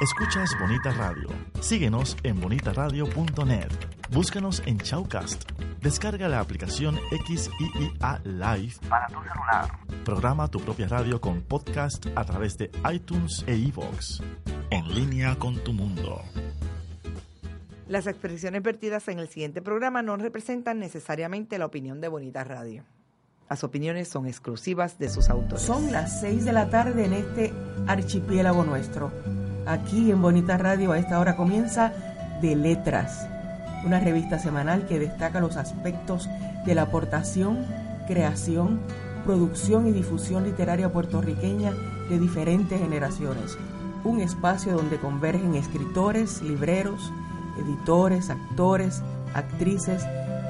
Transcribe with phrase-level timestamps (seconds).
[0.00, 1.28] Escuchas Bonita Radio.
[1.60, 3.70] Síguenos en bonitaradio.net.
[4.10, 5.50] Búscanos en Chaucast.
[5.80, 9.78] Descarga la aplicación XIIA Live para tu celular.
[10.04, 14.20] Programa tu propia radio con podcast a través de iTunes e iVoox.
[14.70, 16.22] En línea con tu mundo.
[17.88, 22.84] Las expresiones vertidas en el siguiente programa no representan necesariamente la opinión de Bonita Radio.
[23.50, 25.62] Las opiniones son exclusivas de sus autores.
[25.62, 27.52] Son las 6 de la tarde en este
[27.86, 29.12] archipiélago nuestro.
[29.66, 31.92] Aquí en Bonita Radio a esta hora comienza
[32.40, 33.28] De Letras,
[33.84, 36.28] una revista semanal que destaca los aspectos
[36.66, 37.64] de la aportación,
[38.08, 38.80] creación,
[39.24, 41.72] producción y difusión literaria puertorriqueña
[42.10, 43.56] de diferentes generaciones.
[44.02, 47.12] Un espacio donde convergen escritores, libreros,
[47.56, 49.00] editores, actores,
[49.32, 50.04] actrices,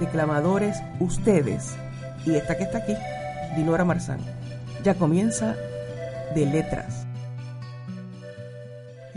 [0.00, 1.76] declamadores, ustedes
[2.24, 2.94] y esta que está aquí,
[3.54, 4.18] Dinora Marzán.
[4.82, 5.54] Ya comienza
[6.34, 7.05] de letras.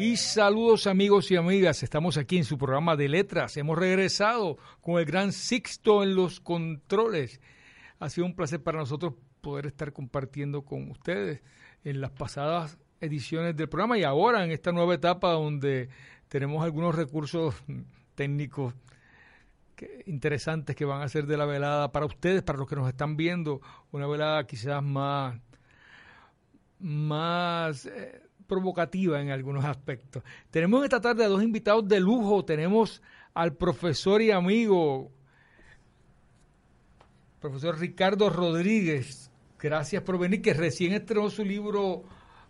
[0.02, 3.58] Y saludos amigos y amigas, estamos aquí en su programa de letras.
[3.58, 7.42] Hemos regresado con el gran Sixto en los controles.
[8.00, 11.42] Ha sido un placer para nosotros poder estar compartiendo con ustedes
[11.84, 15.90] en las pasadas ediciones del programa y ahora en esta nueva etapa donde
[16.30, 17.56] tenemos algunos recursos
[18.16, 18.74] técnicos
[20.06, 23.18] interesantes que van a ser de la velada para ustedes, para los que nos están
[23.18, 23.60] viendo,
[23.92, 25.38] una velada quizás más,
[26.80, 30.24] más eh, provocativa en algunos aspectos.
[30.52, 33.02] Tenemos esta tarde a dos invitados de lujo, tenemos
[33.34, 35.10] al profesor y amigo,
[37.40, 42.04] profesor Ricardo Rodríguez, gracias por venir, que recién estrenó su libro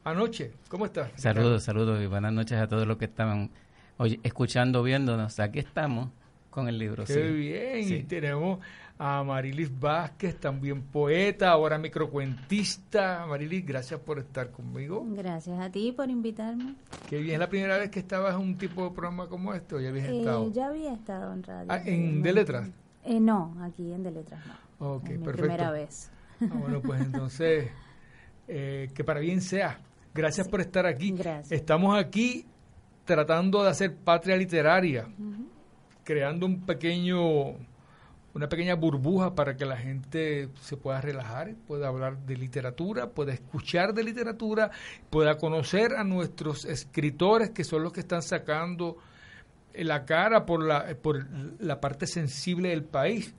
[0.04, 0.54] anoche.
[0.70, 1.12] ¿Cómo estás?
[1.16, 3.52] Saludos, saludos y buenas noches a todos los que estaban
[3.98, 5.40] hoy escuchando, viéndonos.
[5.40, 6.10] Aquí estamos
[6.50, 7.06] con el libro.
[7.06, 8.60] Qué bien, y tenemos
[8.98, 13.26] a Marilis Vázquez, también poeta, ahora microcuentista.
[13.28, 15.06] Marilis, gracias por estar conmigo.
[15.12, 16.76] Gracias a ti por invitarme.
[17.10, 19.80] Qué bien, es la primera vez que estabas en un tipo de programa como esto,
[19.80, 20.52] ya habías eh, estado.
[20.52, 21.72] Ya había estado en radio.
[21.72, 22.70] Ah, ¿En De Letras?
[23.06, 24.96] Eh, no, aquí en De Letras no.
[24.96, 25.42] Ok, es perfecto.
[25.42, 26.12] primera vez.
[26.42, 27.70] Ah, bueno, pues entonces,
[28.48, 29.80] eh, que para bien sea.
[30.14, 31.12] Gracias por estar aquí.
[31.12, 31.52] Gracias.
[31.52, 32.46] Estamos aquí
[33.06, 35.08] tratando de hacer patria literaria,
[36.10, 37.50] creando un pequeño,
[38.34, 43.32] una pequeña burbuja para que la gente se pueda relajar, pueda hablar de literatura, pueda
[43.32, 44.72] escuchar de literatura,
[45.12, 48.98] pueda conocer a nuestros escritores que son los que están sacando
[49.76, 51.28] la cara por la, por
[51.60, 53.36] la parte sensible del país.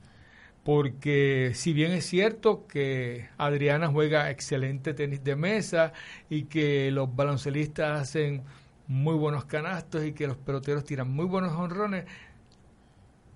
[0.63, 5.91] Porque si bien es cierto que Adriana juega excelente tenis de mesa
[6.29, 8.43] y que los baloncelistas hacen
[8.87, 12.05] muy buenos canastos y que los peloteros tiran muy buenos honrones,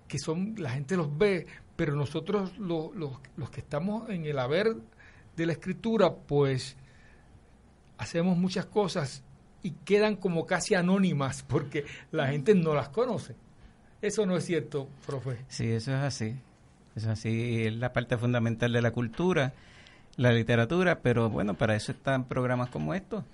[0.07, 4.39] que son la gente los ve, pero nosotros los, los, los que estamos en el
[4.39, 4.75] haber
[5.35, 6.77] de la escritura, pues
[7.97, 9.23] hacemos muchas cosas
[9.63, 13.35] y quedan como casi anónimas porque la gente no las conoce.
[14.01, 15.37] Eso no es cierto, profe.
[15.47, 16.35] Sí, eso es así.
[16.95, 19.53] Eso es así, es la parte fundamental de la cultura,
[20.15, 23.25] la literatura, pero bueno, para eso están programas como estos.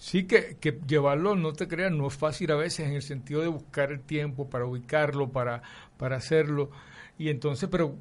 [0.00, 3.42] Sí, que, que llevarlo, no te creas, no es fácil a veces en el sentido
[3.42, 5.60] de buscar el tiempo para ubicarlo, para,
[5.98, 6.70] para hacerlo.
[7.18, 7.94] Y entonces, pero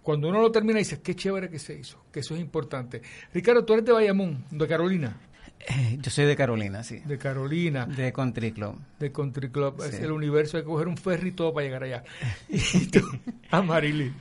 [0.00, 3.02] cuando uno lo termina, dices, qué chévere que se hizo, que eso es importante.
[3.34, 5.20] Ricardo, tú eres de Bayamón, de Carolina.
[5.68, 7.00] Eh, yo soy de Carolina, sí.
[7.00, 7.84] De Carolina.
[7.84, 8.80] De Country Club.
[8.98, 9.82] De Country Club.
[9.82, 12.04] Es el universo, hay que coger un ferry y todo para llegar allá.
[12.48, 13.00] Y tú.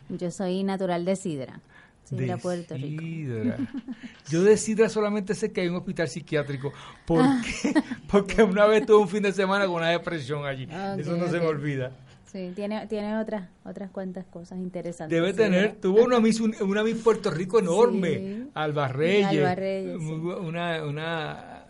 [0.09, 1.61] Yo soy natural de Sidra,
[2.09, 3.01] De Puerto Rico.
[3.03, 3.57] Sidra.
[4.29, 6.71] Yo de Sidra solamente sé que hay un hospital psiquiátrico.
[7.05, 7.73] porque
[8.11, 10.65] Porque una vez tuve un fin de semana con una depresión allí.
[10.65, 11.91] Ok, Eso no se me olvida.
[12.31, 15.15] Sí, tiene, tiene otras, otras cuantas cosas interesantes.
[15.15, 18.49] Debe tener, tuvo una Miss, una Miss Puerto Rico enorme, Sí.
[18.53, 20.05] Alba Reyes, Alba Reyes, sí.
[20.11, 21.65] una, una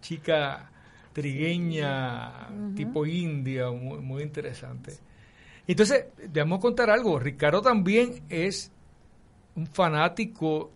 [0.00, 0.70] chica
[1.12, 4.94] trigueña, tipo india, muy, muy interesante.
[5.66, 8.72] Entonces, debemos contar algo, Ricardo también es
[9.60, 10.70] un fanático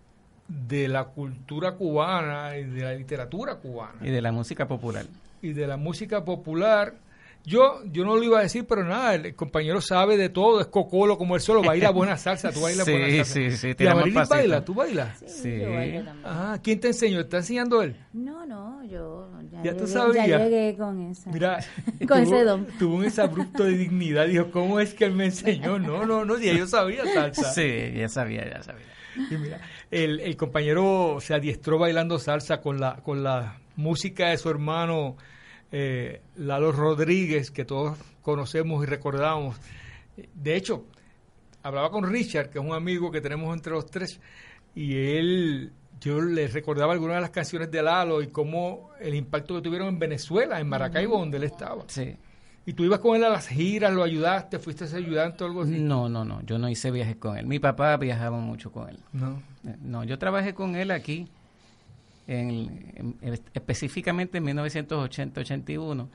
[0.46, 5.06] de la cultura cubana y de la literatura cubana Y de la música popular.
[5.40, 6.94] y de la música popular.
[7.46, 10.66] Yo, yo no lo iba a decir, pero nada, el compañero sabe de todo, es
[10.68, 13.32] cocolo como él solo, baila buena salsa, tú bailas Sí, buena salsa.
[13.34, 14.34] sí, sí, ¿Y Amarilis pasito.
[14.34, 14.64] baila?
[14.64, 15.18] ¿Tú bailas?
[15.18, 15.58] Sí, Sí.
[15.60, 16.26] yo bailo también.
[16.26, 17.20] Ajá, ¿quién te enseñó?
[17.20, 17.96] ¿Está enseñando él?
[18.14, 20.26] No, no, yo ya, Ya tú llegué, sabías.
[20.28, 21.30] ya llegué con esa.
[21.30, 21.58] Mira,
[22.08, 22.66] con tuvo, ese don.
[22.78, 25.78] tuvo un abrupto de dignidad, dijo, ¿cómo es que él me enseñó?
[25.78, 27.52] No, no, no, ya yo sabía salsa.
[27.52, 28.86] Sí, ya sabía, ya sabía.
[29.30, 29.60] Y mira,
[29.90, 35.16] el, el compañero se adiestró bailando salsa con la, con la música de su hermano
[35.72, 39.56] eh, Lalo Rodríguez, que todos conocemos y recordamos.
[40.34, 40.84] De hecho,
[41.62, 44.20] hablaba con Richard, que es un amigo que tenemos entre los tres,
[44.74, 49.54] y él yo les recordaba algunas de las canciones de Lalo y cómo el impacto
[49.54, 51.84] que tuvieron en Venezuela, en Maracaibo, donde él estaba.
[51.86, 52.16] Sí.
[52.66, 55.62] ¿Y tú ibas con él a las giras, lo ayudaste, fuiste ese ayudante o algo
[55.62, 55.78] así?
[55.78, 57.46] No, no, no, yo no hice viajes con él.
[57.46, 58.98] Mi papá viajaba mucho con él.
[59.12, 59.42] No.
[59.66, 61.28] Eh, No, yo trabajé con él aquí,
[62.26, 66.08] en, en- específicamente en 1980-81,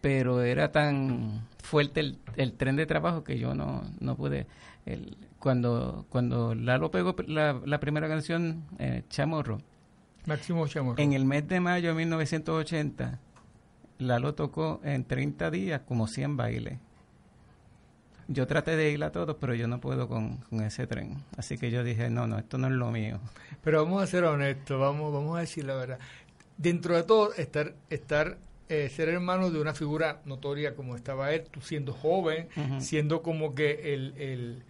[0.00, 4.46] pero era tan fuerte el, el tren de trabajo que yo no, no pude.
[4.86, 9.60] el- cuando, cuando Lalo pegó la, la primera canción, eh, Chamorro,
[10.26, 11.00] Máximo Chamorro.
[11.00, 13.20] en el mes de mayo de 1980,
[13.98, 16.78] Lalo tocó en 30 días como 100 bailes.
[18.28, 21.16] Yo traté de ir a todos, pero yo no puedo con, con ese tren.
[21.36, 23.18] Así que yo dije, no, no, esto no es lo mío.
[23.64, 25.98] Pero vamos a ser honestos, vamos, vamos a decir la verdad.
[26.58, 28.36] Dentro de todo, estar, estar
[28.68, 32.48] eh, ser hermano de una figura notoria como estaba él, tú siendo joven,
[32.80, 34.62] siendo como que el, el,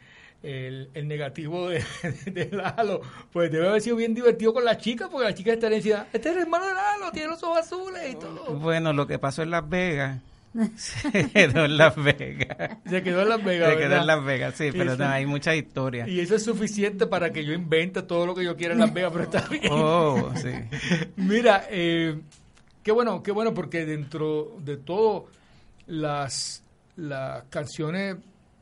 [0.44, 1.82] el, el negativo de,
[2.26, 3.00] de Lalo,
[3.32, 6.28] pues debe haber sido bien divertido con la chica, porque la chica estaría diciendo, este
[6.28, 8.54] es el hermano de Lalo, tiene los ojos azules y todo.
[8.54, 10.20] Bueno, lo que pasó en Las Vegas,
[10.76, 12.78] se quedó en Las Vegas.
[12.88, 14.00] Se quedó en Las Vegas, Se quedó ¿verdad?
[14.00, 16.08] en Las Vegas, sí, pero Eso- no, hay muchas historias.
[16.08, 18.92] Y eso es suficiente para que yo invente todo lo que yo quiera en Las
[18.92, 19.64] Vegas, pero está bien.
[19.70, 20.50] Oh, sí.
[21.16, 22.18] Mira, eh,
[22.82, 25.26] qué bueno, qué bueno, porque dentro de todo
[25.86, 26.62] las,
[26.96, 28.16] las canciones,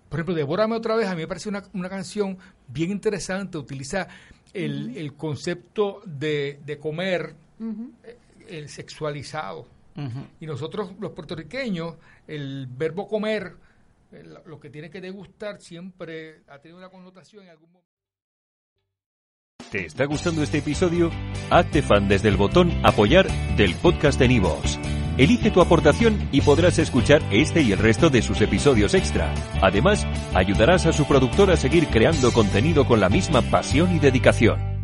[0.08, 2.38] por ejemplo, Devórame otra vez, a mí me parece una, una canción
[2.68, 4.08] bien interesante, utiliza
[4.52, 7.34] el, el concepto de, de comer,
[8.04, 8.16] eh,
[8.48, 9.66] el sexualizado.
[10.40, 11.96] Y nosotros, los puertorriqueños,
[12.26, 13.56] el verbo comer,
[14.12, 17.86] lo- lo que tiene que degustar, siempre ha tenido una connotación en algún momento.
[19.70, 21.10] ¿Te está gustando este episodio?
[21.50, 23.26] Hazte fan desde el botón Apoyar
[23.56, 24.78] del podcast de Nivos.
[25.18, 29.32] Elige tu aportación y podrás escuchar este y el resto de sus episodios extra.
[29.62, 34.75] Además, ayudarás a su productor a seguir creando contenido con la misma pasión y dedicación.